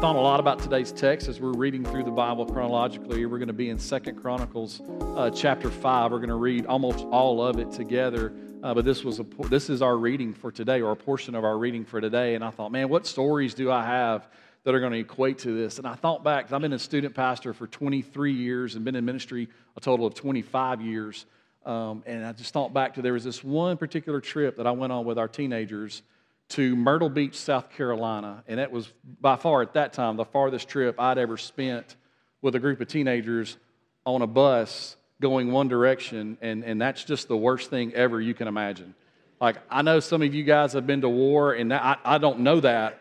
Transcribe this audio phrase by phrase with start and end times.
[0.00, 3.26] thought a lot about today's text as we're reading through the Bible chronologically.
[3.26, 4.80] We're going to be in Second Chronicles
[5.14, 6.10] uh, chapter 5.
[6.10, 8.32] We're going to read almost all of it together.
[8.62, 11.44] Uh, but this, was a, this is our reading for today, or a portion of
[11.44, 12.34] our reading for today.
[12.34, 14.26] And I thought, man, what stories do I have
[14.64, 15.78] that are going to equate to this?
[15.78, 19.04] And I thought back, I've been a student pastor for 23 years and been in
[19.04, 21.26] ministry a total of 25 years.
[21.64, 24.70] Um, and I just thought back to there was this one particular trip that I
[24.70, 26.02] went on with our teenagers
[26.50, 28.42] to Myrtle Beach, South Carolina.
[28.48, 31.96] And it was by far at that time the farthest trip I'd ever spent
[32.42, 33.56] with a group of teenagers
[34.04, 36.38] on a bus going one direction.
[36.40, 38.94] And, and that's just the worst thing ever you can imagine.
[39.40, 42.40] Like, I know some of you guys have been to war, and I, I don't
[42.40, 43.00] know that,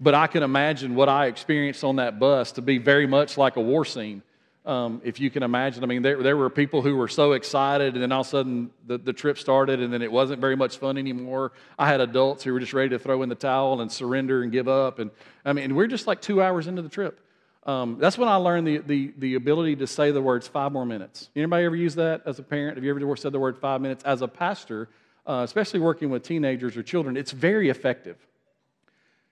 [0.00, 3.56] but I can imagine what I experienced on that bus to be very much like
[3.56, 4.22] a war scene.
[4.66, 5.82] Um, if you can imagine.
[5.82, 8.30] I mean, there, there were people who were so excited, and then all of a
[8.30, 11.52] sudden the, the trip started, and then it wasn't very much fun anymore.
[11.78, 14.52] I had adults who were just ready to throw in the towel and surrender and
[14.52, 14.98] give up.
[14.98, 15.10] And
[15.46, 17.20] I mean, we're just like two hours into the trip.
[17.64, 20.84] Um, that's when I learned the, the, the ability to say the words five more
[20.84, 21.30] minutes.
[21.34, 22.76] Anybody ever use that as a parent?
[22.76, 24.04] Have you ever said the word five minutes?
[24.04, 24.88] As a pastor,
[25.26, 28.16] uh, especially working with teenagers or children, it's very effective.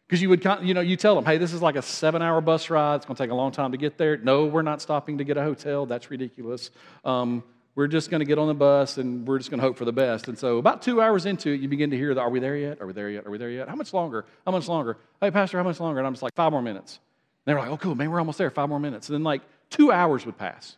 [0.09, 2.41] Because you would, you know, you tell them, hey, this is like a seven hour
[2.41, 2.97] bus ride.
[2.97, 4.17] It's going to take a long time to get there.
[4.17, 5.85] No, we're not stopping to get a hotel.
[5.85, 6.71] That's ridiculous.
[7.05, 9.77] Um, we're just going to get on the bus and we're just going to hope
[9.77, 10.27] for the best.
[10.27, 12.57] And so, about two hours into it, you begin to hear the, are we there
[12.57, 12.81] yet?
[12.81, 13.27] Are we there yet?
[13.27, 13.69] Are we there yet?
[13.69, 14.25] How much longer?
[14.47, 14.97] How much longer?
[15.21, 16.01] Hey, Pastor, how much longer?
[16.01, 16.99] And I'm just like, five more minutes.
[17.45, 18.51] And they're like, oh, cool, man, we're almost there.
[18.51, 19.09] Five more minutes.
[19.11, 20.77] And then, like, two hours would pass.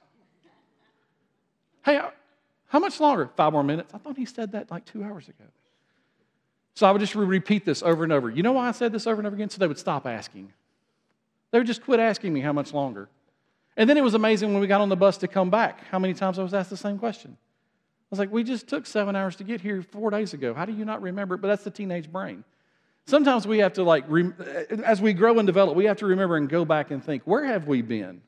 [1.84, 2.00] Hey,
[2.66, 3.30] how much longer?
[3.36, 3.94] Five more minutes.
[3.94, 5.44] I thought he said that like two hours ago.
[6.80, 8.30] So I would just repeat this over and over.
[8.30, 9.50] You know why I said this over and over again?
[9.50, 10.50] So they would stop asking.
[11.50, 13.10] They would just quit asking me how much longer.
[13.76, 15.98] And then it was amazing when we got on the bus to come back, how
[15.98, 17.36] many times I was asked the same question.
[17.36, 20.54] I was like, we just took seven hours to get here four days ago.
[20.54, 21.36] How do you not remember?
[21.36, 22.44] But that's the teenage brain.
[23.04, 24.06] Sometimes we have to, like,
[24.82, 27.44] as we grow and develop, we have to remember and go back and think, where
[27.44, 28.22] have we been?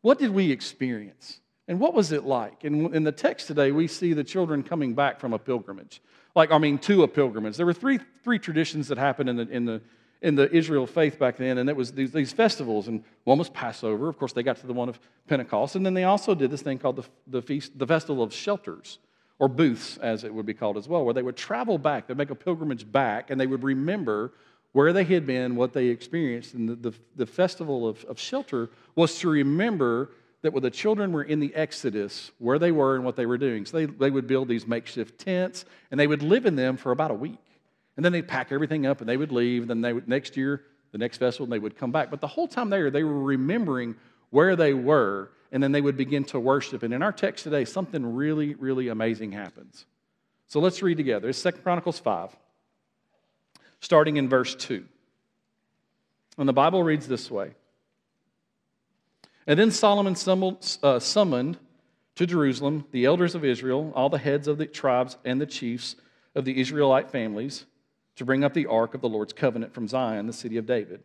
[0.00, 1.38] What did we experience?
[1.68, 2.64] And what was it like?
[2.64, 6.02] And in the text today, we see the children coming back from a pilgrimage
[6.34, 7.56] like I mean, to a pilgrimage.
[7.56, 9.82] There were three, three traditions that happened in the, in, the,
[10.22, 12.88] in the Israel faith back then, and it was these, these festivals.
[12.88, 14.08] And one was Passover.
[14.08, 15.76] Of course, they got to the one of Pentecost.
[15.76, 18.98] And then they also did this thing called the, the, feast, the Festival of Shelters,
[19.38, 22.06] or booths, as it would be called as well, where they would travel back.
[22.06, 24.32] They'd make a pilgrimage back, and they would remember
[24.72, 26.54] where they had been, what they experienced.
[26.54, 30.10] And the, the, the Festival of, of Shelter was to remember
[30.42, 33.38] that when the children were in the Exodus, where they were and what they were
[33.38, 33.66] doing.
[33.66, 36.92] So they, they would build these makeshift tents and they would live in them for
[36.92, 37.38] about a week.
[37.96, 39.62] And then they'd pack everything up and they would leave.
[39.62, 40.62] And then they would, next year,
[40.92, 42.10] the next festival, and they would come back.
[42.10, 43.96] But the whole time there, they were remembering
[44.30, 46.82] where they were and then they would begin to worship.
[46.82, 49.84] And in our text today, something really, really amazing happens.
[50.46, 51.28] So let's read together.
[51.28, 52.34] It's 2 Chronicles 5,
[53.80, 54.84] starting in verse 2.
[56.38, 57.52] And the Bible reads this way
[59.46, 60.16] and then Solomon
[60.82, 61.58] uh, summoned
[62.16, 65.96] to Jerusalem the elders of Israel, all the heads of the tribes and the chiefs
[66.34, 67.66] of the Israelite families,
[68.16, 71.02] to bring up the ark of the Lord's covenant from Zion, the city of David.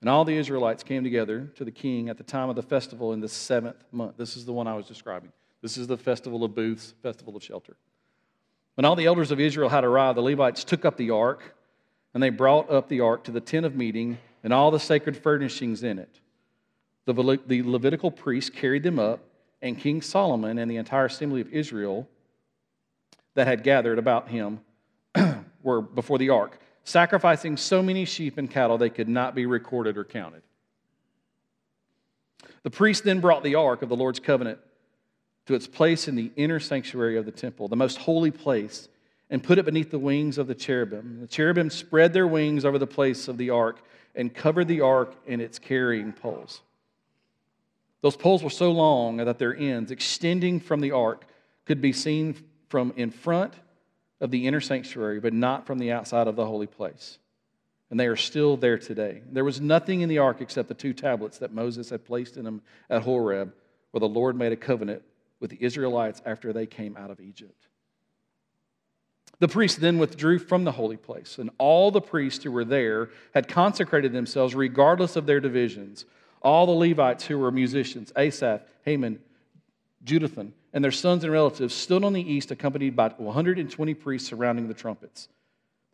[0.00, 3.12] And all the Israelites came together to the king at the time of the festival
[3.12, 4.16] in the seventh month.
[4.16, 5.32] This is the one I was describing.
[5.62, 7.76] This is the festival of booths, festival of shelter.
[8.74, 11.56] When all the elders of Israel had arrived, the Levites took up the ark,
[12.12, 15.16] and they brought up the ark to the tent of meeting and all the sacred
[15.16, 16.20] furnishings in it.
[17.06, 19.20] The, the Levitical priests carried them up,
[19.60, 22.08] and King Solomon and the entire assembly of Israel
[23.34, 24.60] that had gathered about him
[25.62, 29.96] were before the ark, sacrificing so many sheep and cattle they could not be recorded
[29.96, 30.42] or counted.
[32.62, 34.58] The priest then brought the ark of the Lord's covenant
[35.46, 38.88] to its place in the inner sanctuary of the temple, the most holy place,
[39.28, 41.18] and put it beneath the wings of the cherubim.
[41.20, 43.82] The cherubim spread their wings over the place of the ark
[44.14, 46.62] and covered the ark and its carrying poles.
[48.04, 51.24] Those poles were so long that their ends, extending from the ark,
[51.64, 52.36] could be seen
[52.68, 53.54] from in front
[54.20, 57.16] of the inner sanctuary, but not from the outside of the holy place.
[57.88, 59.22] And they are still there today.
[59.32, 62.44] There was nothing in the ark except the two tablets that Moses had placed in
[62.44, 63.54] them at Horeb,
[63.92, 65.00] where the Lord made a covenant
[65.40, 67.68] with the Israelites after they came out of Egypt.
[69.38, 73.08] The priests then withdrew from the holy place, and all the priests who were there
[73.32, 76.04] had consecrated themselves regardless of their divisions
[76.44, 79.18] all the Levites who were musicians, Asaph, Heman,
[80.04, 84.68] Jeduthun, and their sons and relatives stood on the east, accompanied by 120 priests surrounding
[84.68, 85.28] the trumpets.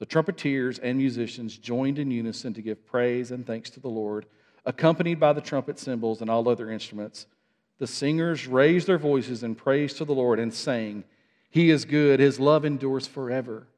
[0.00, 4.26] The trumpeters and musicians joined in unison to give praise and thanks to the Lord,
[4.67, 7.26] accompanied by the trumpet cymbals and all other instruments.
[7.79, 11.05] the singers raised their voices in praise to the Lord and sang,
[11.49, 13.69] He is good, His love endures forever.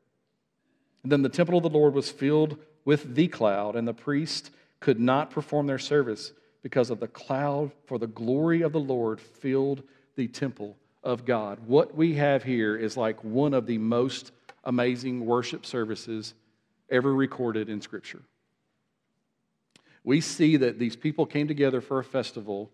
[1.05, 4.51] And then the temple of the Lord was filled with the cloud, and the priests
[4.81, 9.21] could not perform their service because of the cloud, for the glory of the Lord
[9.21, 9.83] filled
[10.17, 11.59] the temple of God.
[11.67, 14.33] What we have here is like one of the most
[14.65, 16.35] amazing worship services
[16.91, 18.23] ever recorded in Scripture.
[20.05, 22.71] We see that these people came together for a festival.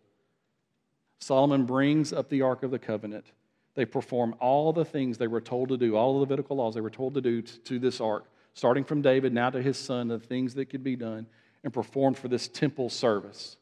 [1.20, 3.26] Solomon brings up the Ark of the Covenant.
[3.74, 6.80] They perform all the things they were told to do, all the Levitical laws they
[6.80, 8.24] were told to do to, to this ark,
[8.54, 11.26] starting from David now to his son, the things that could be done,
[11.62, 13.56] and performed for this temple service.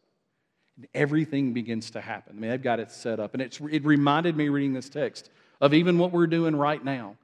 [0.77, 2.37] And everything begins to happen.
[2.37, 3.35] I mean, they've got it set up.
[3.35, 5.31] And it's, it reminded me reading this text
[5.61, 7.17] of even what we're doing right now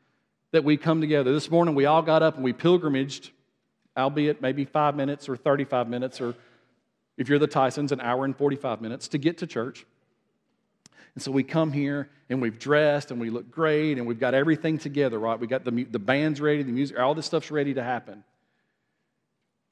[0.52, 1.32] that we come together.
[1.32, 3.30] This morning, we all got up and we pilgrimaged,
[3.96, 6.34] albeit maybe five minutes or 35 minutes, or
[7.18, 9.84] if you're the Tysons, an hour and 45 minutes to get to church.
[11.14, 14.32] And so we come here and we've dressed and we look great and we've got
[14.34, 15.38] everything together, right?
[15.38, 18.24] We got the, the band's ready, the music, all this stuff's ready to happen.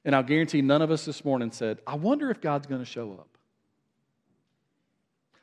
[0.05, 2.85] And I'll guarantee none of us this morning said, I wonder if God's going to
[2.85, 3.30] show up.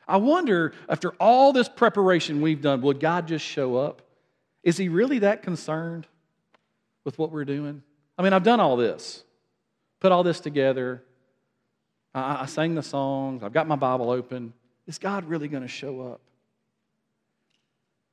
[0.08, 4.00] I wonder, after all this preparation we've done, would God just show up?
[4.62, 6.06] Is He really that concerned
[7.04, 7.82] with what we're doing?
[8.16, 9.22] I mean, I've done all this,
[10.00, 11.02] put all this together.
[12.14, 14.54] I, I sang the songs, I've got my Bible open.
[14.86, 16.22] Is God really going to show up?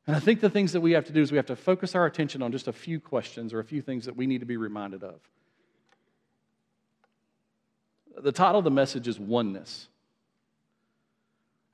[0.08, 1.96] And I think the things that we have to do is we have to focus
[1.96, 4.46] our attention on just a few questions or a few things that we need to
[4.46, 5.16] be reminded of.
[8.18, 9.88] The title of the message is Oneness.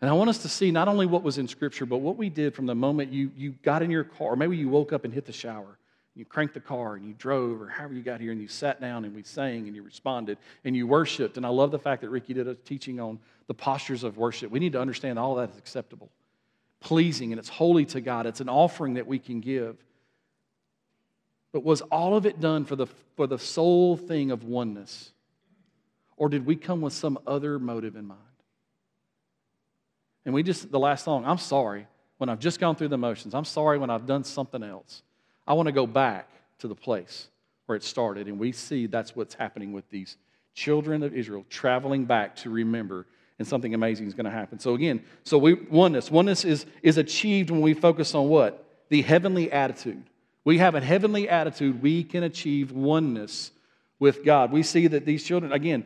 [0.01, 2.29] And I want us to see not only what was in Scripture, but what we
[2.29, 5.05] did from the moment you, you got in your car, or maybe you woke up
[5.05, 5.77] and hit the shower.
[6.15, 8.81] You cranked the car and you drove, or however you got here, and you sat
[8.81, 11.37] down and we sang and you responded and you worshiped.
[11.37, 14.51] And I love the fact that Ricky did a teaching on the postures of worship.
[14.51, 16.09] We need to understand all that is acceptable,
[16.79, 18.25] pleasing, and it's holy to God.
[18.25, 19.77] It's an offering that we can give.
[21.53, 25.11] But was all of it done for the, for the sole thing of oneness?
[26.17, 28.19] Or did we come with some other motive in mind?
[30.25, 31.87] And we just, the last song, I'm sorry
[32.17, 33.33] when I've just gone through the motions.
[33.33, 35.01] I'm sorry when I've done something else.
[35.47, 36.29] I want to go back
[36.59, 37.27] to the place
[37.65, 38.27] where it started.
[38.27, 40.17] And we see that's what's happening with these
[40.53, 43.07] children of Israel traveling back to remember,
[43.39, 44.59] and something amazing is going to happen.
[44.59, 46.11] So, again, so we, oneness.
[46.11, 48.65] Oneness is, is achieved when we focus on what?
[48.89, 50.03] The heavenly attitude.
[50.43, 53.51] We have a heavenly attitude, we can achieve oneness
[53.99, 54.51] with God.
[54.51, 55.85] We see that these children, again,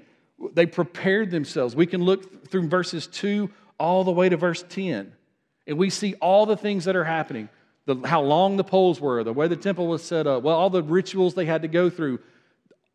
[0.53, 1.75] they prepared themselves.
[1.75, 5.11] We can look through verses 2 all the way to verse 10,
[5.67, 7.49] and we see all the things that are happening
[7.85, 10.69] the, how long the poles were, the way the temple was set up, well, all
[10.69, 12.19] the rituals they had to go through.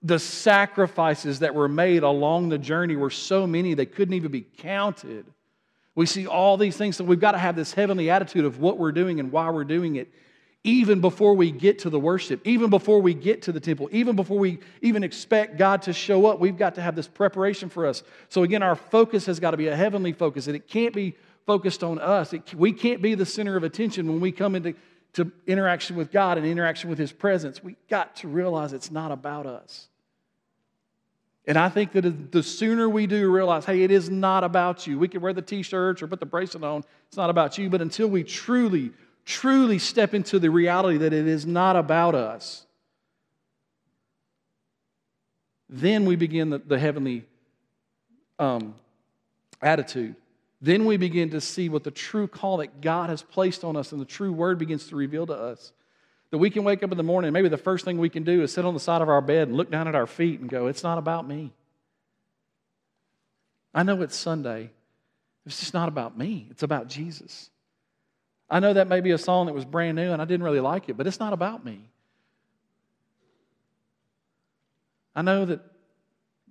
[0.02, 4.40] The sacrifices that were made along the journey were so many they couldn't even be
[4.40, 5.26] counted.
[5.94, 8.78] We see all these things, so we've got to have this heavenly attitude of what
[8.78, 10.10] we're doing and why we're doing it,
[10.62, 14.14] even before we get to the worship, even before we get to the temple, even
[14.14, 16.38] before we even expect God to show up.
[16.38, 18.02] We've got to have this preparation for us.
[18.28, 21.16] So, again, our focus has got to be a heavenly focus, and it can't be
[21.46, 22.34] focused on us.
[22.34, 24.74] It, we can't be the center of attention when we come into
[25.14, 27.64] to interaction with God and interaction with His presence.
[27.64, 29.88] We got to realize it's not about us.
[31.46, 34.98] And I think that the sooner we do realize, hey, it is not about you.
[34.98, 37.70] We can wear the t shirts or put the bracelet on, it's not about you.
[37.70, 38.92] But until we truly,
[39.30, 42.66] truly step into the reality that it is not about us,
[45.68, 47.24] then we begin the, the heavenly
[48.38, 48.74] um,
[49.62, 50.16] attitude
[50.60, 53.92] then we begin to see what the true call that God has placed on us
[53.92, 55.72] and the true word begins to reveal to us.
[56.30, 58.42] That we can wake up in the morning, maybe the first thing we can do
[58.42, 60.48] is sit on the side of our bed and look down at our feet and
[60.48, 61.52] go, It's not about me.
[63.74, 64.70] I know it's Sunday.
[65.46, 67.50] It's just not about me, it's about Jesus.
[68.50, 70.60] I know that may be a song that was brand new and I didn't really
[70.60, 71.88] like it, but it's not about me.
[75.14, 75.60] I know that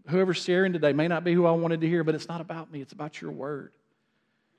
[0.08, 2.72] whoever's sharing today may not be who I wanted to hear, but it's not about
[2.72, 3.72] me, it's about your word.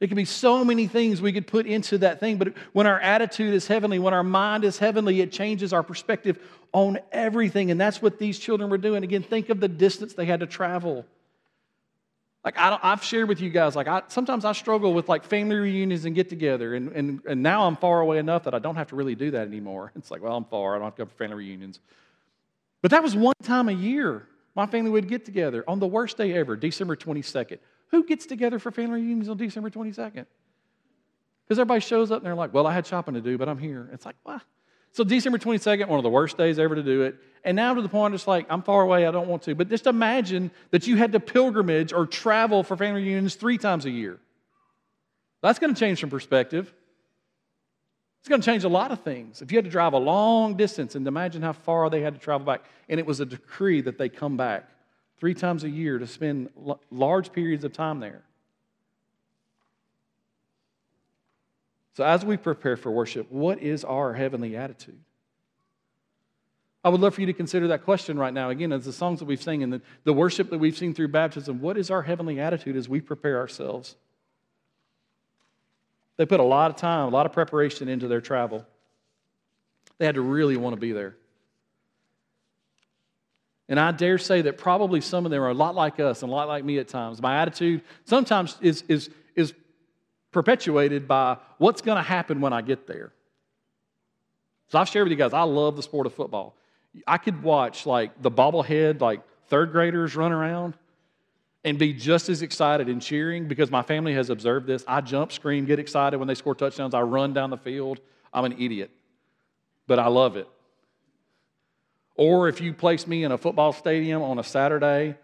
[0.01, 2.99] It could be so many things we could put into that thing, but when our
[2.99, 6.39] attitude is heavenly, when our mind is heavenly, it changes our perspective
[6.73, 7.71] on everything.
[7.71, 9.05] And that's what these children were doing.
[9.05, 11.05] Again, think of the distance they had to travel.
[12.45, 15.57] Like I have shared with you guys, like I, sometimes I struggle with like family
[15.57, 18.77] reunions and get together, and, and, and now I'm far away enough that I don't
[18.77, 19.93] have to really do that anymore.
[19.95, 21.81] It's like, well, I'm far, I don't have to go for family reunions.
[22.81, 26.17] But that was one time a year my family would get together on the worst
[26.17, 27.59] day ever, December 22nd.
[27.89, 30.27] Who gets together for family reunions on December 22nd?
[31.45, 33.59] Because everybody shows up and they're like, well, I had shopping to do, but I'm
[33.59, 33.89] here.
[33.93, 34.43] It's like, what?
[34.93, 37.17] So December 22nd, one of the worst days ever to do it.
[37.45, 39.55] And now to the point, it's like, I'm far away, I don't want to.
[39.55, 43.87] But just imagine that you had to pilgrimage or travel for family reunions three times
[43.87, 44.19] a year.
[45.43, 46.73] That's going to change some perspective.
[48.21, 49.41] It's going to change a lot of things.
[49.41, 52.21] If you had to drive a long distance and imagine how far they had to
[52.21, 54.69] travel back, and it was a decree that they come back
[55.19, 56.51] three times a year to spend
[56.91, 58.23] large periods of time there.
[61.95, 65.01] So, as we prepare for worship, what is our heavenly attitude?
[66.83, 68.49] I would love for you to consider that question right now.
[68.49, 71.09] Again, as the songs that we've sung and the, the worship that we've seen through
[71.09, 73.97] baptism, what is our heavenly attitude as we prepare ourselves?
[76.17, 78.67] They put a lot of time, a lot of preparation into their travel.
[79.99, 81.17] They had to really want to be there.
[83.69, 86.33] And I dare say that probably some of them are a lot like us and
[86.33, 87.23] a lot like me at times.
[87.23, 89.11] My attitude sometimes is, is
[90.33, 93.13] perpetuated by what's going to happen when I get there.
[94.69, 96.55] So I've shared with you guys, I love the sport of football.
[97.07, 100.75] I could watch like the bobblehead, like third graders run around
[101.65, 104.85] and be just as excited and cheering because my family has observed this.
[104.89, 106.95] I jump, scream, get excited when they score touchdowns.
[106.95, 108.01] I run down the field.
[108.33, 108.91] I'm an idiot,
[109.87, 110.49] but I love it.
[112.15, 115.17] Or if you place me in a football stadium on a Saturday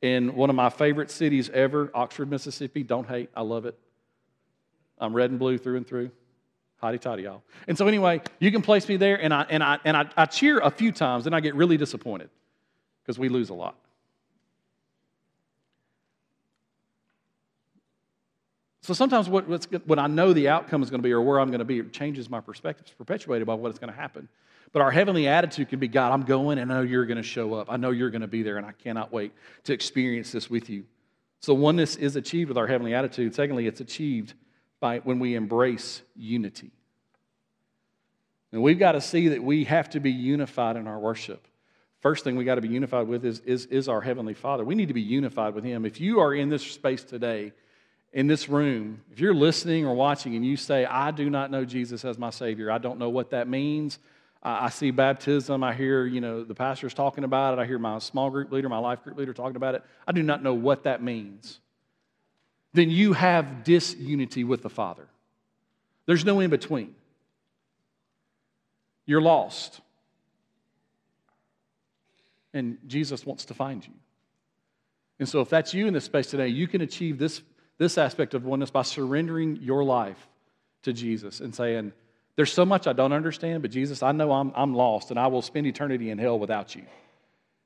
[0.00, 3.78] in one of my favorite cities ever, Oxford, Mississippi, don't hate, I love it.
[5.02, 6.10] I'm red and blue through and through.
[6.82, 7.42] Hotty toddy, y'all.
[7.68, 10.26] And so, anyway, you can place me there, and I, and I, and I, I
[10.26, 12.28] cheer a few times, and I get really disappointed
[13.02, 13.76] because we lose a lot.
[18.82, 19.44] So sometimes what,
[19.86, 21.78] what I know the outcome is going to be or where I'm going to be,
[21.78, 22.86] it changes my perspective.
[22.88, 24.28] It's perpetuated by what's going to happen.
[24.72, 27.22] But our heavenly attitude can be God, I'm going and I know you're going to
[27.22, 27.70] show up.
[27.70, 29.32] I know you're going to be there, and I cannot wait
[29.64, 30.84] to experience this with you.
[31.40, 33.34] So oneness is achieved with our heavenly attitude.
[33.34, 34.34] Secondly, it's achieved
[34.82, 36.72] by when we embrace unity.
[38.52, 41.46] And we've got to see that we have to be unified in our worship.
[42.00, 44.64] First thing we got to be unified with is, is, is our Heavenly Father.
[44.64, 45.86] We need to be unified with Him.
[45.86, 47.52] If you are in this space today,
[48.12, 51.64] in this room, if you're listening or watching and you say, I do not know
[51.64, 54.00] Jesus as my Savior, I don't know what that means.
[54.42, 57.78] I, I see baptism, I hear, you know, the pastors talking about it, I hear
[57.78, 59.84] my small group leader, my life group leader talking about it.
[60.06, 61.60] I do not know what that means
[62.72, 65.06] then you have disunity with the Father.
[66.06, 66.94] There's no in between.
[69.06, 69.80] You're lost.
[72.54, 73.92] And Jesus wants to find you.
[75.18, 77.42] And so, if that's you in this space today, you can achieve this,
[77.78, 80.28] this aspect of oneness by surrendering your life
[80.82, 81.92] to Jesus and saying,
[82.36, 85.28] There's so much I don't understand, but Jesus, I know I'm, I'm lost and I
[85.28, 86.82] will spend eternity in hell without you.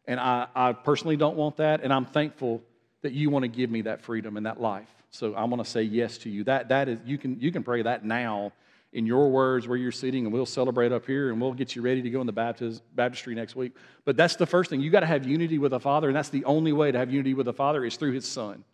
[0.06, 2.62] And I, I personally don't want that, and I'm thankful
[3.06, 4.88] that you want to give me that freedom and that life.
[5.12, 6.42] So I'm going to say yes to you.
[6.42, 8.52] That, that is, you, can, you can pray that now
[8.92, 11.82] in your words where you're sitting, and we'll celebrate up here and we'll get you
[11.82, 13.76] ready to go in the baptist, baptistry next week.
[14.04, 14.80] But that's the first thing.
[14.80, 17.12] You got to have unity with the Father, and that's the only way to have
[17.12, 18.64] unity with the Father is through His Son.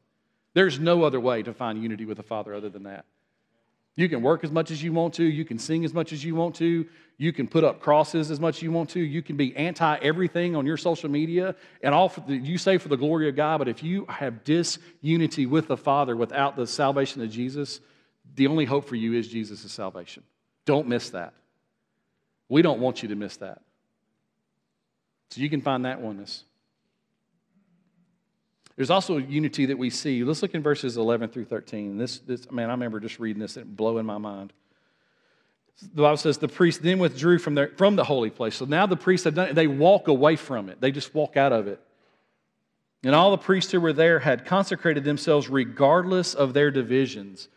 [0.55, 3.05] There's no other way to find unity with the Father other than that.
[3.94, 5.25] You can work as much as you want to.
[5.25, 6.87] You can sing as much as you want to.
[7.18, 9.00] You can put up crosses as much as you want to.
[9.00, 12.88] You can be anti everything on your social media and all the, you say for
[12.88, 13.58] the glory of God.
[13.58, 17.80] But if you have disunity with the Father without the salvation of Jesus,
[18.34, 20.22] the only hope for you is Jesus' salvation.
[20.64, 21.34] Don't miss that.
[22.49, 23.61] We don't want you to miss that.
[25.30, 26.44] So you can find that oneness.
[28.76, 30.25] There's also unity that we see.
[30.25, 31.99] Let's look in verses 11 through 13.
[31.99, 34.52] This, this man, I remember just reading this and blowing my mind.
[35.81, 38.57] The Bible says the priest then withdrew from, their, from the holy place.
[38.57, 39.55] So now the priests have done it.
[39.55, 40.81] They walk away from it.
[40.81, 41.81] They just walk out of it.
[43.05, 47.49] And all the priests who were there had consecrated themselves regardless of their divisions.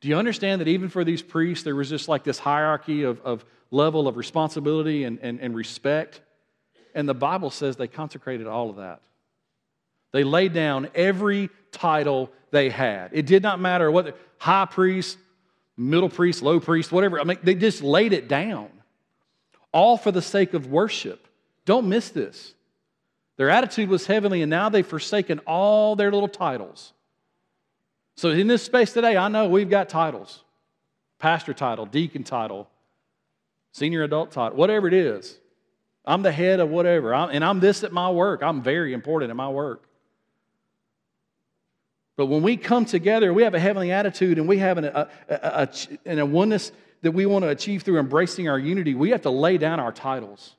[0.00, 3.20] Do you understand that even for these priests, there was just like this hierarchy of,
[3.20, 6.20] of level of responsibility and, and, and respect?
[6.94, 9.02] And the Bible says they consecrated all of that.
[10.14, 13.10] They laid down every title they had.
[13.12, 15.18] It did not matter what high priest,
[15.76, 17.18] middle priest, low priest, whatever.
[17.18, 18.68] I mean, they just laid it down,
[19.72, 21.26] all for the sake of worship.
[21.64, 22.54] Don't miss this.
[23.38, 26.92] Their attitude was heavenly, and now they've forsaken all their little titles.
[28.14, 30.44] So, in this space today, I know we've got titles
[31.18, 32.70] pastor title, deacon title,
[33.72, 35.36] senior adult title, whatever it is.
[36.04, 38.44] I'm the head of whatever, I'm, and I'm this at my work.
[38.44, 39.88] I'm very important at my work.
[42.16, 45.08] But when we come together, we have a heavenly attitude and we have an, a,
[45.28, 45.68] a,
[46.06, 46.70] a, a oneness
[47.02, 49.92] that we want to achieve through embracing our unity, we have to lay down our
[49.92, 50.54] titles.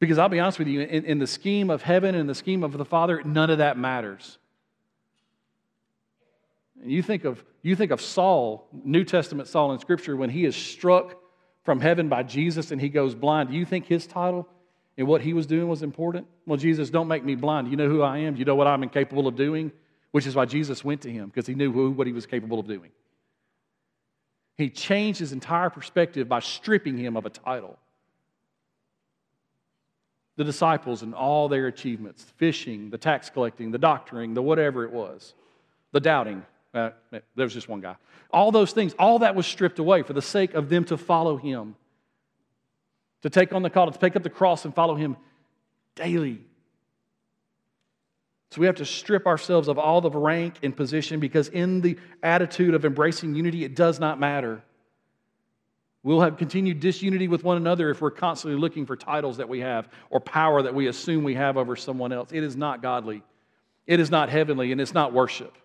[0.00, 2.64] Because I'll be honest with you, in, in the scheme of heaven and the scheme
[2.64, 4.38] of the Father, none of that matters.
[6.82, 10.44] And you think of you think of Saul, New Testament Saul in Scripture, when he
[10.44, 11.16] is struck
[11.62, 13.50] from heaven by Jesus and he goes blind.
[13.50, 14.48] Do you think his title
[14.96, 16.26] and what he was doing was important?
[16.46, 17.70] Well, Jesus, don't make me blind.
[17.70, 18.36] You know who I am?
[18.36, 19.72] You know what I'm incapable of doing?
[20.14, 22.60] which is why Jesus went to him, because he knew who, what he was capable
[22.60, 22.92] of doing.
[24.56, 27.76] He changed his entire perspective by stripping him of a title.
[30.36, 34.92] The disciples and all their achievements fishing, the tax collecting, the doctoring, the whatever it
[34.92, 35.34] was,
[35.90, 36.46] the doubting.
[36.72, 37.96] Uh, there was just one guy.
[38.30, 41.36] All those things, all that was stripped away for the sake of them to follow
[41.36, 41.74] him,
[43.24, 45.16] to take on the call, to pick up the cross and follow him
[45.94, 46.42] daily.
[48.50, 51.98] So we have to strip ourselves of all the rank and position because in the
[52.22, 54.62] attitude of embracing unity, it does not matter.
[56.02, 59.60] We'll have continued disunity with one another if we're constantly looking for titles that we
[59.60, 62.30] have or power that we assume we have over someone else.
[62.30, 63.22] It is not godly,
[63.86, 65.56] it is not heavenly, and it's not worship.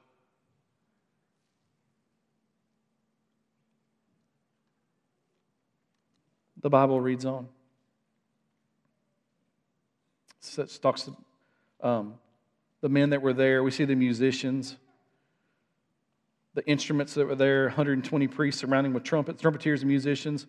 [6.62, 7.48] The Bible reads on.
[10.58, 11.10] It talks
[11.82, 12.16] um,
[12.82, 13.64] the men that were there.
[13.64, 14.76] We see the musicians,
[16.54, 20.48] the instruments that were there, 120 priests surrounding with trumpets, trumpeters and musicians.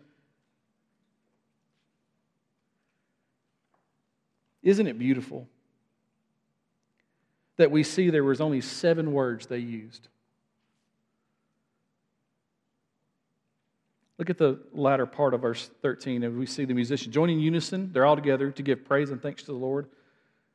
[4.62, 5.48] Isn't it beautiful
[7.56, 10.08] that we see there was only seven words they used?
[14.20, 17.90] Look at the latter part of verse 13, and we see the musicians joining unison.
[17.92, 19.88] They're all together to give praise and thanks to the Lord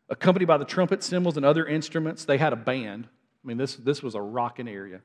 [0.10, 2.26] accompanied by the trumpet cymbals and other instruments.
[2.26, 3.08] They had a band.
[3.44, 5.02] I mean, this, this was a rocking area.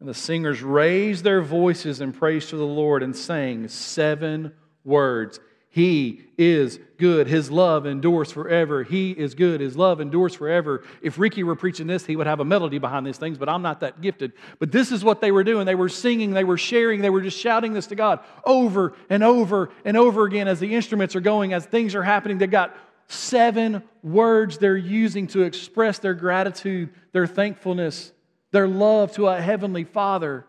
[0.00, 4.52] And the singers raised their voices in praise to the Lord and sang seven
[4.84, 5.40] words
[5.72, 7.28] he is good.
[7.28, 8.82] His love endures forever.
[8.82, 9.60] He is good.
[9.60, 10.82] His love endures forever.
[11.00, 13.62] If Ricky were preaching this, he would have a melody behind these things, but I'm
[13.62, 14.32] not that gifted.
[14.58, 15.66] But this is what they were doing.
[15.66, 19.22] They were singing, they were sharing, they were just shouting this to God over and
[19.22, 22.38] over and over again as the instruments are going, as things are happening.
[22.38, 28.10] They've got seven words they're using to express their gratitude, their thankfulness,
[28.50, 30.46] their love to a heavenly Father.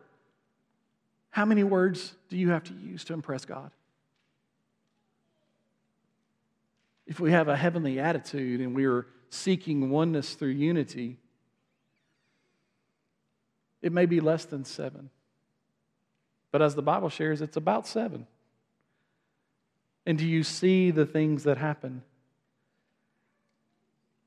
[1.30, 3.70] How many words do you have to use to impress God?
[7.08, 11.18] If we have a heavenly attitude and we are seeking oneness through unity,
[13.82, 15.10] it may be less than seven.
[16.52, 18.28] But as the Bible shares, it's about seven.
[20.06, 22.04] And do you see the things that happen?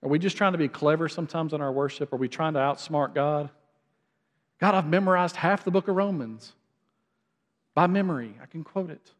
[0.02, 2.12] Are we just trying to be clever sometimes in our worship?
[2.12, 3.50] Are we trying to outsmart God?
[4.60, 6.52] God, I've memorized half the book of Romans
[7.74, 8.34] by memory.
[8.42, 9.10] I can quote it.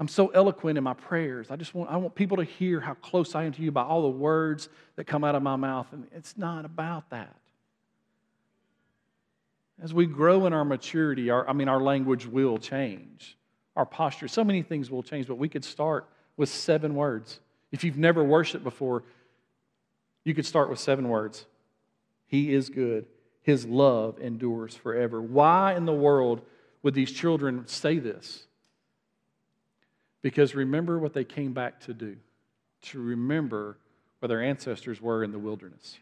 [0.00, 1.50] I'm so eloquent in my prayers.
[1.50, 3.82] I just want, I want people to hear how close I am to you by
[3.82, 5.88] all the words that come out of my mouth.
[5.92, 7.36] And it's not about that.
[9.82, 13.36] As we grow in our maturity, our, I mean, our language will change.
[13.76, 16.08] Our posture, so many things will change, but we could start
[16.38, 17.38] with seven words.
[17.70, 19.04] If you've never worshiped before,
[20.24, 21.44] you could start with seven words
[22.26, 23.04] He is good,
[23.42, 25.20] His love endures forever.
[25.20, 26.40] Why in the world
[26.82, 28.46] would these children say this?
[30.22, 32.16] Because remember what they came back to do
[32.82, 33.78] to remember
[34.18, 35.98] where their ancestors were in the wilderness.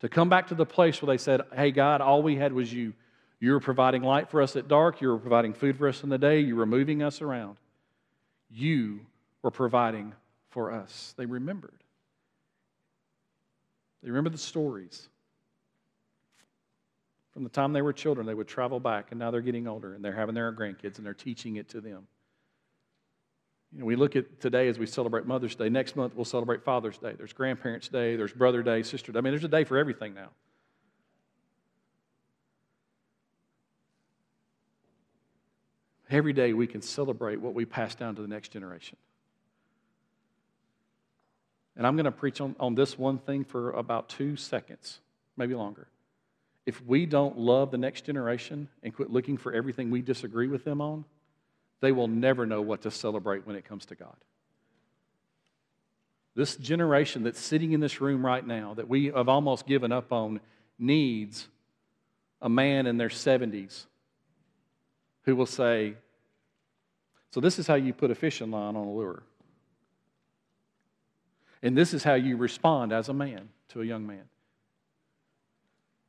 [0.00, 2.72] To come back to the place where they said, Hey, God, all we had was
[2.72, 2.92] you.
[3.40, 5.00] You were providing light for us at dark.
[5.00, 6.40] You were providing food for us in the day.
[6.40, 7.56] You were moving us around.
[8.50, 9.00] You
[9.42, 10.14] were providing
[10.50, 11.14] for us.
[11.16, 11.82] They remembered.
[14.02, 15.08] They remember the stories.
[17.32, 19.92] From the time they were children, they would travel back, and now they're getting older,
[19.92, 22.06] and they're having their grandkids, and they're teaching it to them.
[23.72, 25.68] You know, we look at today as we celebrate Mother's Day.
[25.68, 27.12] Next month, we'll celebrate Father's Day.
[27.16, 29.18] There's Grandparents' Day, there's Brother Day, Sister Day.
[29.18, 30.28] I mean, there's a day for everything now.
[36.08, 38.96] Every day we can celebrate what we pass down to the next generation.
[41.76, 45.00] And I'm going to preach on, on this one thing for about two seconds,
[45.36, 45.88] maybe longer.
[46.64, 50.64] If we don't love the next generation and quit looking for everything we disagree with
[50.64, 51.04] them on,
[51.80, 54.16] they will never know what to celebrate when it comes to God.
[56.34, 60.12] This generation that's sitting in this room right now, that we have almost given up
[60.12, 60.40] on,
[60.78, 61.48] needs
[62.42, 63.86] a man in their 70s
[65.22, 65.94] who will say,
[67.30, 69.22] So, this is how you put a fishing line on a lure.
[71.62, 74.24] And this is how you respond as a man to a young man.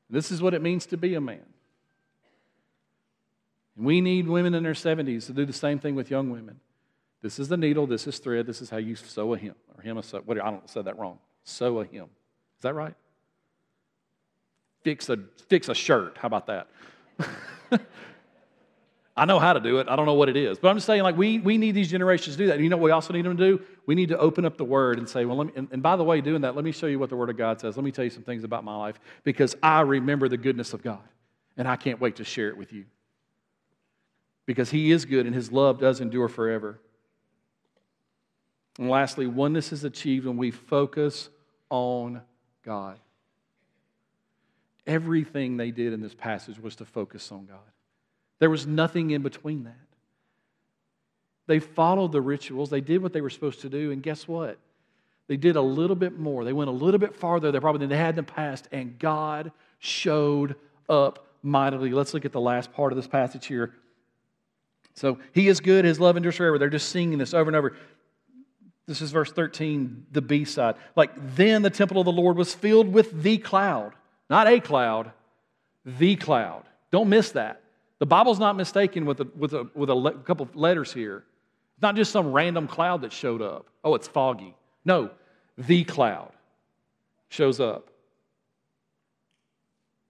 [0.10, 1.46] This is what it means to be a man.
[3.78, 6.60] And we need women in their 70s to do the same thing with young women.
[7.22, 9.84] This is the needle, this is thread, this is how you sew a hem, or
[9.84, 10.22] hem a sew.
[10.26, 11.20] What, I don't say that wrong.
[11.44, 12.06] Sew a hem.
[12.58, 12.96] Is that right?
[14.84, 16.18] Fix a, fix a shirt.
[16.18, 16.68] How about that?
[19.18, 19.88] I know how to do it.
[19.90, 20.60] I don't know what it is.
[20.60, 22.56] But I'm just saying, like, we, we need these generations to do that.
[22.56, 23.64] And you know what we also need them to do?
[23.88, 25.96] We need to open up the Word and say, well, let me, and, and by
[25.96, 27.76] the way, doing that, let me show you what the Word of God says.
[27.76, 30.84] Let me tell you some things about my life because I remember the goodness of
[30.84, 31.02] God.
[31.58, 32.86] And I can't wait to share it with you.
[34.48, 36.80] Because He is good and His love does endure forever.
[38.80, 41.30] And lastly, oneness is achieved when we focus
[41.70, 42.22] on
[42.64, 42.98] God.
[44.88, 47.60] Everything they did in this passage was to focus on God.
[48.40, 49.76] There was nothing in between that.
[51.48, 54.58] They followed the rituals, they did what they were supposed to do, and guess what?
[55.28, 56.46] They did a little bit more.
[56.46, 58.98] They went a little bit farther there probably than they had in the past, and
[58.98, 60.56] God showed
[60.88, 61.92] up mightily.
[61.92, 63.74] Let's look at the last part of this passage here.
[64.98, 66.58] So, He is good, His love endures forever.
[66.58, 67.78] They're just singing this over and over.
[68.88, 70.76] This is verse 13, the B side.
[70.96, 73.94] Like, then the temple of the Lord was filled with the cloud.
[74.30, 75.12] Not a cloud,
[75.86, 76.64] the cloud.
[76.90, 77.62] Don't miss that.
[78.00, 81.26] The Bible's not mistaken with a, with a, with a le- couple letters here.
[81.76, 83.68] It's not just some random cloud that showed up.
[83.84, 84.56] Oh, it's foggy.
[84.84, 85.12] No,
[85.58, 86.32] the cloud
[87.30, 87.90] shows up.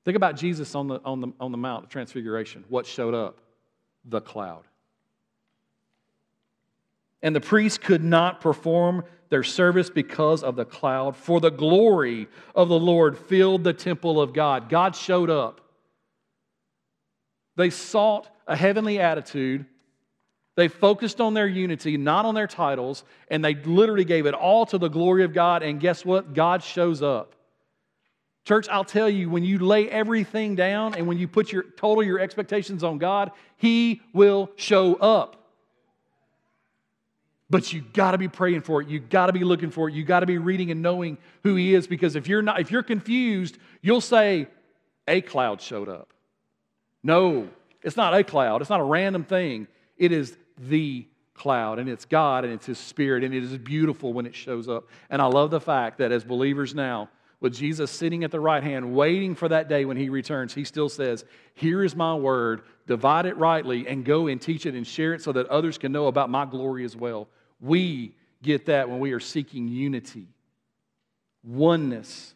[0.05, 2.63] Think about Jesus on the, on the, on the Mount of Transfiguration.
[2.69, 3.39] What showed up?
[4.05, 4.63] The cloud.
[7.21, 12.27] And the priests could not perform their service because of the cloud, for the glory
[12.55, 14.69] of the Lord filled the temple of God.
[14.69, 15.61] God showed up.
[17.55, 19.65] They sought a heavenly attitude.
[20.55, 24.65] They focused on their unity, not on their titles, and they literally gave it all
[24.67, 25.61] to the glory of God.
[25.61, 26.33] And guess what?
[26.33, 27.35] God shows up.
[28.45, 32.01] Church, I'll tell you, when you lay everything down and when you put your total
[32.01, 35.36] your expectations on God, He will show up.
[37.49, 38.89] But you got to be praying for it.
[38.89, 39.95] You got to be looking for it.
[39.95, 42.71] You got to be reading and knowing who he is because if you're not if
[42.71, 44.47] you're confused, you'll say
[45.07, 46.11] a cloud showed up.
[47.03, 47.47] No,
[47.83, 48.61] it's not a cloud.
[48.61, 49.67] It's not a random thing.
[49.97, 54.11] It is the cloud and it's God and it's his spirit and it is beautiful
[54.11, 54.89] when it shows up.
[55.09, 58.63] And I love the fact that as believers now, with Jesus sitting at the right
[58.63, 62.63] hand, waiting for that day when he returns, he still says, Here is my word,
[62.87, 65.91] divide it rightly, and go and teach it and share it so that others can
[65.91, 67.27] know about my glory as well.
[67.59, 70.27] We get that when we are seeking unity,
[71.43, 72.33] oneness.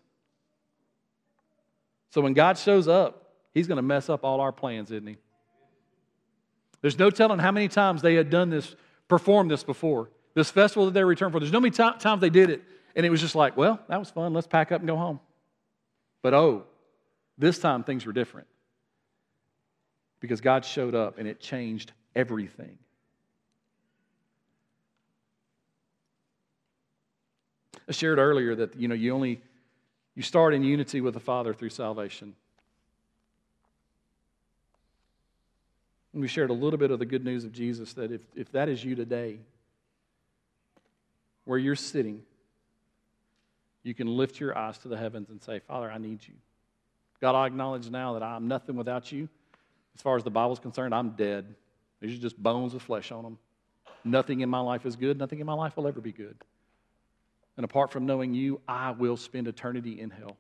[2.09, 3.17] So when God shows up,
[3.53, 5.17] He's going to mess up all our plans, isn't He?
[6.81, 8.75] There's no telling how many times they had done this,
[9.07, 10.09] performed this before.
[10.33, 11.39] This festival that they returned for.
[11.39, 12.63] There's no many t- times they did it,
[12.95, 14.33] and it was just like, well, that was fun.
[14.33, 15.19] Let's pack up and go home.
[16.21, 16.63] But oh,
[17.37, 18.47] this time things were different
[20.19, 22.77] because God showed up and it changed everything.
[27.91, 29.41] I shared earlier that you know you only
[30.15, 32.35] you start in unity with the Father through salvation.
[36.13, 38.49] And we shared a little bit of the good news of Jesus that if, if
[38.53, 39.39] that is you today,
[41.43, 42.21] where you're sitting,
[43.83, 46.35] you can lift your eyes to the heavens and say, Father, I need you.
[47.19, 49.27] God, I acknowledge now that I'm nothing without you.
[49.95, 51.55] As far as the Bible's concerned, I'm dead.
[51.99, 53.37] These are just bones with flesh on them.
[54.05, 55.19] Nothing in my life is good.
[55.19, 56.37] Nothing in my life will ever be good.
[57.57, 60.37] And apart from knowing you, I will spend eternity in hell.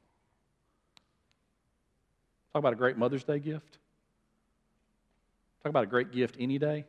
[2.53, 3.77] Talk about a great Mother's Day gift.
[5.63, 6.85] Talk about a great gift any day.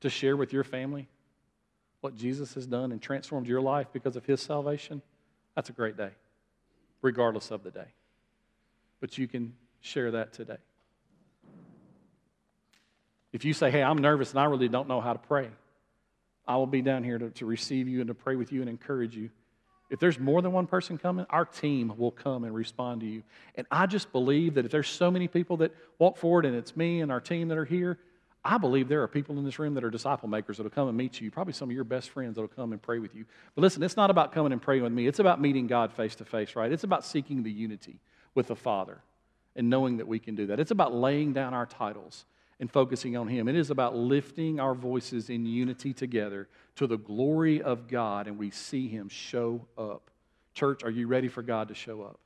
[0.00, 1.08] To share with your family
[2.00, 5.02] what Jesus has done and transformed your life because of his salvation.
[5.54, 6.10] That's a great day,
[7.02, 7.88] regardless of the day.
[9.00, 10.56] But you can share that today.
[13.32, 15.48] If you say, hey, I'm nervous and I really don't know how to pray,
[16.50, 18.68] I will be down here to, to receive you and to pray with you and
[18.68, 19.30] encourage you.
[19.88, 23.22] If there's more than one person coming, our team will come and respond to you.
[23.54, 26.76] And I just believe that if there's so many people that walk forward and it's
[26.76, 28.00] me and our team that are here,
[28.44, 30.96] I believe there are people in this room that are disciple makers that'll come and
[30.96, 31.30] meet you.
[31.30, 33.26] Probably some of your best friends that'll come and pray with you.
[33.54, 35.06] But listen, it's not about coming and praying with me.
[35.06, 36.72] It's about meeting God face to face, right?
[36.72, 38.00] It's about seeking the unity
[38.34, 39.02] with the Father
[39.54, 40.58] and knowing that we can do that.
[40.58, 42.24] It's about laying down our titles
[42.60, 43.48] and focusing on Him.
[43.48, 46.46] It is about lifting our voices in unity together
[46.76, 50.10] to the glory of God, and we see Him show up.
[50.54, 52.20] Church, are you ready for God to show up?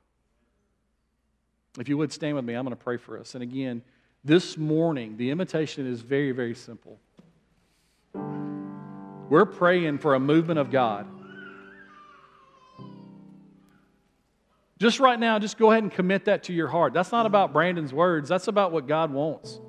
[1.79, 3.33] If you would stand with me, I'm going to pray for us.
[3.33, 3.81] And again,
[4.23, 6.99] this morning, the invitation is very, very simple.
[9.29, 11.07] We're praying for a movement of God.
[14.79, 16.93] Just right now, just go ahead and commit that to your heart.
[16.93, 19.61] That's not about Brandon's words, that's about what God wants.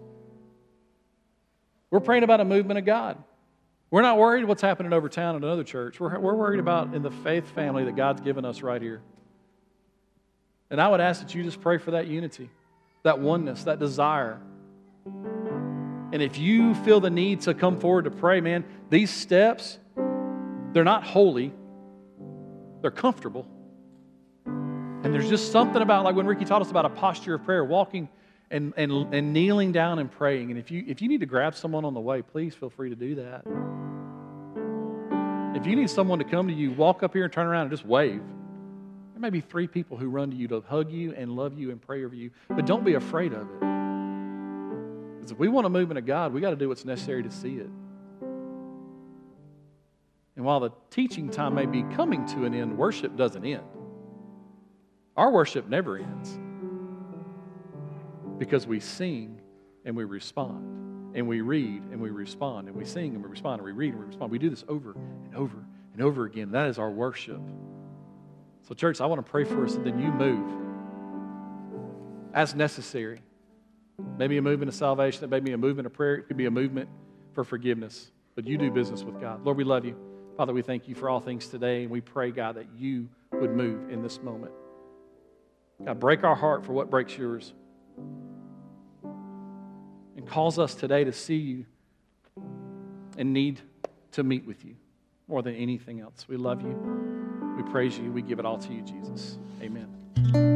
[1.96, 3.16] We're praying about a movement of God.
[3.90, 5.98] We're not worried what's happening over town at another church.
[5.98, 9.00] We're, we're worried about in the faith family that God's given us right here.
[10.68, 12.50] And I would ask that you just pray for that unity,
[13.02, 14.42] that oneness, that desire
[16.12, 19.78] And if you feel the need to come forward to pray, man, these steps,
[20.74, 21.54] they're not holy,
[22.82, 23.46] they're comfortable.
[24.44, 27.64] And there's just something about, like when Ricky taught us about a posture of prayer,
[27.64, 28.10] walking
[28.50, 30.50] and, and, and kneeling down and praying.
[30.50, 32.90] And if you, if you need to grab someone on the way, please feel free
[32.90, 33.42] to do that.
[35.56, 37.70] If you need someone to come to you, walk up here and turn around and
[37.70, 38.22] just wave.
[39.12, 41.70] There may be three people who run to you to hug you and love you
[41.70, 43.60] and pray over you, but don't be afraid of it.
[45.16, 47.30] Because if we want to move into God, we got to do what's necessary to
[47.30, 47.70] see it.
[50.36, 53.64] And while the teaching time may be coming to an end, worship doesn't end.
[55.16, 56.38] Our worship never ends
[58.38, 59.40] because we sing
[59.84, 63.60] and we respond, and we read and we respond, and we sing and we respond,
[63.60, 64.30] and we read and we respond.
[64.30, 66.50] We do this over and over and over again.
[66.50, 67.40] That is our worship.
[68.68, 70.66] So, church, I want to pray for us, and then you move
[72.34, 73.22] as necessary.
[74.18, 76.46] Maybe a movement of salvation, it may be a movement of prayer, it could be
[76.46, 76.88] a movement
[77.32, 78.10] for forgiveness.
[78.34, 79.42] But you do business with God.
[79.44, 79.96] Lord, we love you.
[80.36, 83.52] Father, we thank you for all things today, and we pray, God, that you would
[83.52, 84.52] move in this moment.
[85.82, 87.54] God, break our heart for what breaks yours.
[90.16, 91.66] And calls us today to see you
[93.18, 93.60] and need
[94.12, 94.76] to meet with you
[95.28, 96.26] more than anything else.
[96.28, 97.54] We love you.
[97.56, 98.12] We praise you.
[98.12, 99.38] We give it all to you, Jesus.
[99.62, 100.55] Amen.